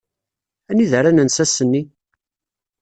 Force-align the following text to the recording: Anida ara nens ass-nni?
Anida 0.69 0.95
ara 0.99 1.11
nens 1.15 1.37
ass-nni? 1.43 1.81